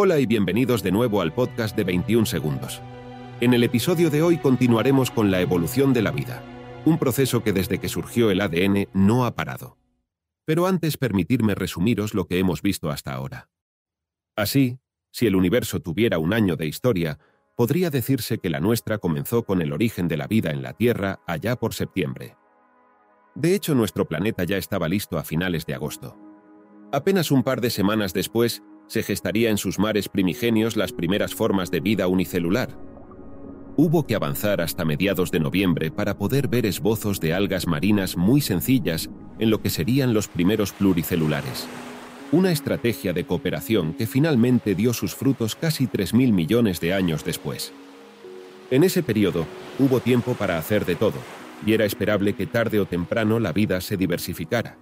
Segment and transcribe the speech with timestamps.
[0.00, 2.80] Hola y bienvenidos de nuevo al podcast de 21 segundos.
[3.40, 6.40] En el episodio de hoy continuaremos con la evolución de la vida,
[6.84, 9.76] un proceso que desde que surgió el ADN no ha parado.
[10.44, 13.48] Pero antes permitirme resumiros lo que hemos visto hasta ahora.
[14.36, 14.78] Así,
[15.10, 17.18] si el universo tuviera un año de historia,
[17.56, 21.22] podría decirse que la nuestra comenzó con el origen de la vida en la Tierra
[21.26, 22.36] allá por septiembre.
[23.34, 26.16] De hecho, nuestro planeta ya estaba listo a finales de agosto.
[26.92, 31.70] Apenas un par de semanas después, se gestaría en sus mares primigenios las primeras formas
[31.70, 32.76] de vida unicelular.
[33.76, 38.40] Hubo que avanzar hasta mediados de noviembre para poder ver esbozos de algas marinas muy
[38.40, 41.68] sencillas en lo que serían los primeros pluricelulares.
[42.32, 47.72] Una estrategia de cooperación que finalmente dio sus frutos casi 3.000 millones de años después.
[48.70, 49.46] En ese periodo
[49.78, 51.18] hubo tiempo para hacer de todo,
[51.64, 54.76] y era esperable que tarde o temprano la vida se diversificara.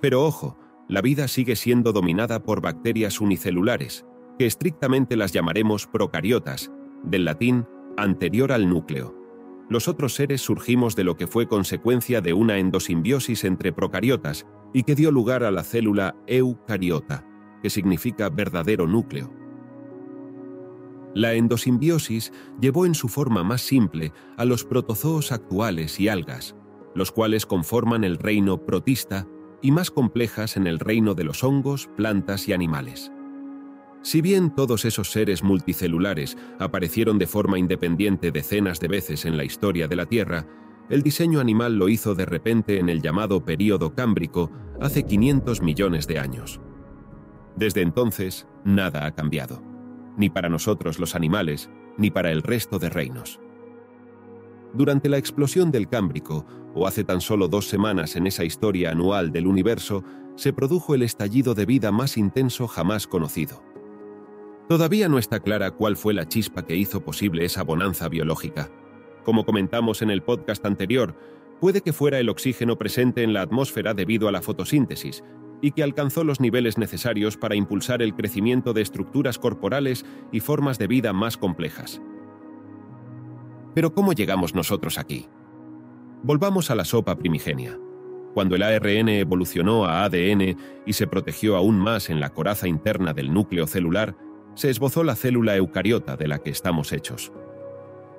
[0.00, 0.58] Pero ojo,
[0.90, 4.04] la vida sigue siendo dominada por bacterias unicelulares,
[4.40, 6.72] que estrictamente las llamaremos procariotas,
[7.04, 7.64] del latín
[7.96, 9.14] anterior al núcleo.
[9.68, 14.82] Los otros seres surgimos de lo que fue consecuencia de una endosimbiosis entre procariotas y
[14.82, 17.24] que dio lugar a la célula eucariota,
[17.62, 19.32] que significa verdadero núcleo.
[21.14, 26.56] La endosimbiosis llevó en su forma más simple a los protozoos actuales y algas,
[26.96, 29.28] los cuales conforman el reino protista
[29.62, 33.12] y más complejas en el reino de los hongos, plantas y animales.
[34.02, 39.44] Si bien todos esos seres multicelulares aparecieron de forma independiente decenas de veces en la
[39.44, 40.46] historia de la Tierra,
[40.88, 46.06] el diseño animal lo hizo de repente en el llamado período cámbrico hace 500 millones
[46.06, 46.60] de años.
[47.56, 49.62] Desde entonces, nada ha cambiado,
[50.16, 53.38] ni para nosotros los animales, ni para el resto de reinos.
[54.72, 59.32] Durante la explosión del Cámbrico, o hace tan solo dos semanas en esa historia anual
[59.32, 60.04] del universo,
[60.36, 63.62] se produjo el estallido de vida más intenso jamás conocido.
[64.68, 68.70] Todavía no está clara cuál fue la chispa que hizo posible esa bonanza biológica.
[69.24, 71.16] Como comentamos en el podcast anterior,
[71.60, 75.24] puede que fuera el oxígeno presente en la atmósfera debido a la fotosíntesis,
[75.60, 80.78] y que alcanzó los niveles necesarios para impulsar el crecimiento de estructuras corporales y formas
[80.78, 82.00] de vida más complejas.
[83.74, 85.28] Pero ¿cómo llegamos nosotros aquí?
[86.22, 87.78] Volvamos a la sopa primigenia.
[88.34, 93.12] Cuando el ARN evolucionó a ADN y se protegió aún más en la coraza interna
[93.12, 94.16] del núcleo celular,
[94.54, 97.32] se esbozó la célula eucariota de la que estamos hechos.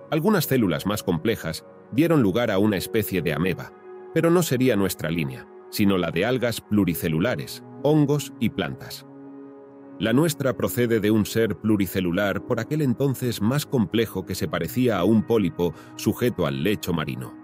[0.10, 3.74] Algunas células más complejas dieron lugar a una especie de ameba,
[4.14, 9.06] pero no sería nuestra línea, sino la de algas pluricelulares, hongos y plantas.
[10.02, 14.98] La nuestra procede de un ser pluricelular por aquel entonces más complejo que se parecía
[14.98, 17.38] a un pólipo sujeto al lecho marino.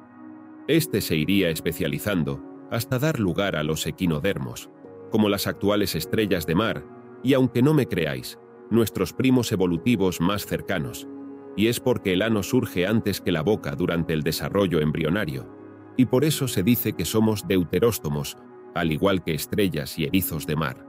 [0.67, 4.71] Este se iría especializando hasta dar lugar a los equinodermos,
[5.11, 6.83] como las actuales estrellas de mar,
[7.21, 8.39] y aunque no me creáis,
[8.71, 11.07] nuestros primos evolutivos más cercanos,
[11.55, 15.47] y es porque el ano surge antes que la boca durante el desarrollo embrionario,
[15.95, 18.35] y por eso se dice que somos deuteróstomos,
[18.73, 20.86] al igual que estrellas y erizos de mar.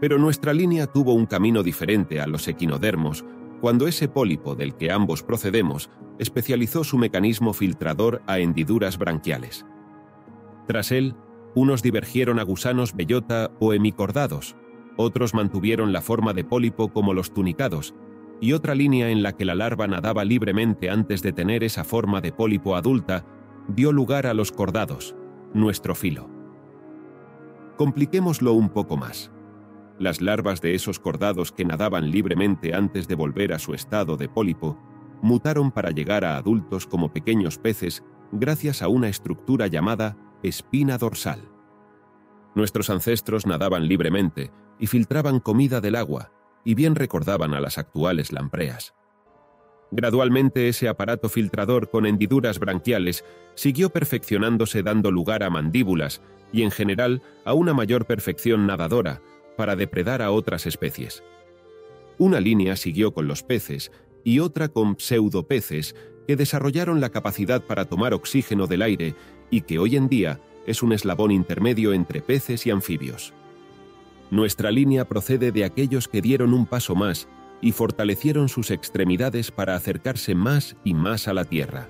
[0.00, 3.24] Pero nuestra línea tuvo un camino diferente a los equinodermos
[3.60, 9.64] cuando ese pólipo del que ambos procedemos especializó su mecanismo filtrador a hendiduras branquiales.
[10.66, 11.14] Tras él,
[11.54, 14.56] unos divergieron a gusanos bellota o hemicordados,
[14.96, 17.94] otros mantuvieron la forma de pólipo como los tunicados,
[18.40, 22.20] y otra línea en la que la larva nadaba libremente antes de tener esa forma
[22.20, 23.24] de pólipo adulta
[23.68, 25.16] dio lugar a los cordados,
[25.54, 26.28] nuestro filo.
[27.76, 29.30] Compliquémoslo un poco más.
[29.98, 34.28] Las larvas de esos cordados que nadaban libremente antes de volver a su estado de
[34.28, 34.78] pólipo
[35.22, 41.48] mutaron para llegar a adultos como pequeños peces gracias a una estructura llamada espina dorsal.
[42.54, 46.32] Nuestros ancestros nadaban libremente y filtraban comida del agua,
[46.64, 48.94] y bien recordaban a las actuales lampreas.
[49.92, 53.24] Gradualmente ese aparato filtrador con hendiduras branquiales
[53.54, 59.20] siguió perfeccionándose dando lugar a mandíbulas y en general a una mayor perfección nadadora,
[59.56, 61.22] para depredar a otras especies.
[62.18, 63.90] Una línea siguió con los peces
[64.24, 65.94] y otra con pseudopeces
[66.26, 69.14] que desarrollaron la capacidad para tomar oxígeno del aire
[69.50, 73.32] y que hoy en día es un eslabón intermedio entre peces y anfibios.
[74.30, 77.28] Nuestra línea procede de aquellos que dieron un paso más
[77.60, 81.88] y fortalecieron sus extremidades para acercarse más y más a la tierra.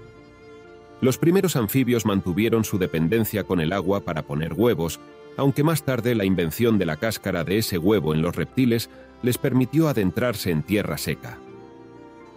[1.01, 5.01] Los primeros anfibios mantuvieron su dependencia con el agua para poner huevos
[5.37, 8.91] aunque más tarde la invención de la cáscara de ese huevo en los reptiles
[9.23, 11.39] les permitió adentrarse en tierra seca.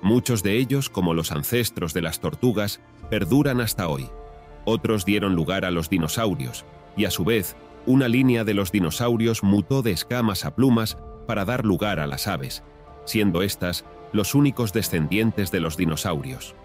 [0.01, 2.79] Muchos de ellos, como los ancestros de las tortugas,
[3.09, 4.09] perduran hasta hoy.
[4.65, 6.65] Otros dieron lugar a los dinosaurios,
[6.95, 7.55] y a su vez,
[7.85, 10.97] una línea de los dinosaurios mutó de escamas a plumas
[11.27, 12.63] para dar lugar a las aves,
[13.05, 16.55] siendo éstas los únicos descendientes de los dinosaurios.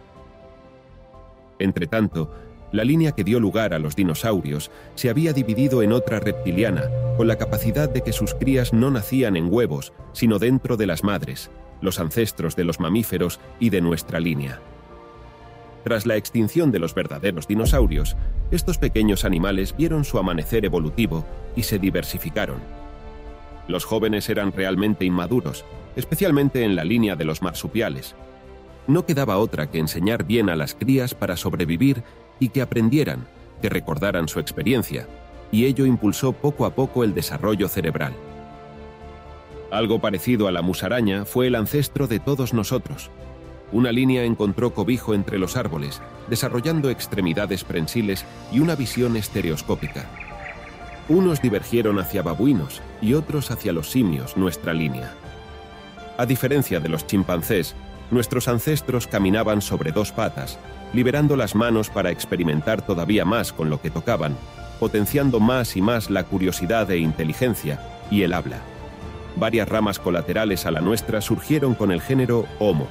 [1.58, 2.31] Entretanto,
[2.74, 7.28] la línea que dio lugar a los dinosaurios se había dividido en otra reptiliana, con
[7.28, 11.52] la capacidad de que sus crías no nacían en huevos, sino dentro de las madres,
[11.80, 14.58] los ancestros de los mamíferos y de nuestra línea.
[15.84, 18.16] Tras la extinción de los verdaderos dinosaurios,
[18.50, 21.24] estos pequeños animales vieron su amanecer evolutivo
[21.54, 22.58] y se diversificaron.
[23.68, 28.16] Los jóvenes eran realmente inmaduros, especialmente en la línea de los marsupiales.
[28.86, 32.02] No quedaba otra que enseñar bien a las crías para sobrevivir
[32.38, 33.26] y que aprendieran,
[33.62, 35.08] que recordaran su experiencia,
[35.50, 38.12] y ello impulsó poco a poco el desarrollo cerebral.
[39.70, 43.10] Algo parecido a la musaraña fue el ancestro de todos nosotros.
[43.72, 50.06] Una línea encontró cobijo entre los árboles, desarrollando extremidades prensiles y una visión estereoscópica.
[51.08, 55.12] Unos divergieron hacia babuinos y otros hacia los simios, nuestra línea.
[56.19, 57.75] A diferencia de los chimpancés,
[58.14, 60.58] nuestros ancestros caminaban sobre dos patas,
[60.94, 64.37] liberando las manos para experimentar todavía más con lo que tocaban,
[64.81, 67.81] potenciando más y más la curiosidad e inteligencia
[68.11, 68.61] y el habla.
[69.37, 72.87] Varias ramas colaterales a la nuestra surgieron con el género Homo,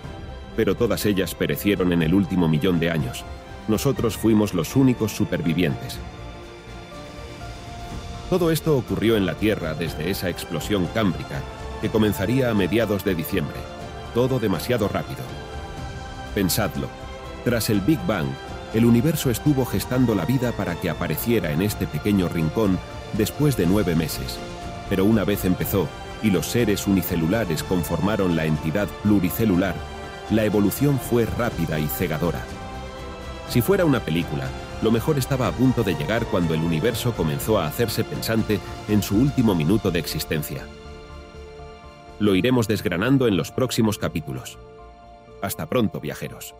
[0.55, 3.23] pero todas ellas perecieron en el último millón de años.
[3.67, 5.99] Nosotros fuimos los únicos supervivientes.
[8.29, 11.41] Todo esto ocurrió en la Tierra desde esa explosión cámbrica
[11.81, 13.59] que comenzaría a mediados de diciembre.
[14.13, 15.21] Todo demasiado rápido.
[16.35, 16.87] Pensadlo.
[17.43, 18.27] Tras el Big Bang,
[18.73, 22.79] el universo estuvo gestando la vida para que apareciera en este pequeño rincón
[23.13, 24.37] después de nueve meses.
[24.89, 25.87] Pero una vez empezó
[26.21, 29.75] y los seres unicelulares conformaron la entidad pluricelular,
[30.31, 32.39] la evolución fue rápida y cegadora.
[33.49, 34.47] Si fuera una película,
[34.81, 39.03] lo mejor estaba a punto de llegar cuando el universo comenzó a hacerse pensante en
[39.03, 40.65] su último minuto de existencia.
[42.19, 44.57] Lo iremos desgranando en los próximos capítulos.
[45.41, 46.55] Hasta pronto, viajeros.